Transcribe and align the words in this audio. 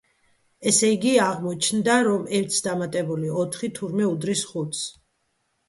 ესე 0.69 0.87
იგი, 0.93 1.11
აღმოჩნდა, 1.25 1.99
რომ 2.09 2.25
ერთს 2.39 2.65
დამატებული 2.69 3.31
ოთხი, 3.45 3.73
თურმე 3.79 4.11
უდრის 4.17 4.45
ხუთს. 4.51 4.85